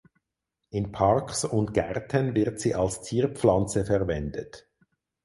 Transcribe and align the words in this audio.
In 0.71 0.91
Parks 0.91 1.45
und 1.45 1.75
Gärten 1.75 2.33
wird 2.33 2.59
sie 2.59 2.73
als 2.73 3.03
Zierpflanze 3.03 3.85
verwendet. 3.85 4.67